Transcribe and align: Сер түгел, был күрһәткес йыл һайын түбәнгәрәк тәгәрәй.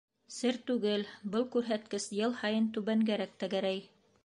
Сер 0.35 0.55
түгел, 0.69 1.03
был 1.35 1.45
күрһәткес 1.57 2.09
йыл 2.21 2.35
һайын 2.41 2.73
түбәнгәрәк 2.79 3.39
тәгәрәй. 3.45 3.89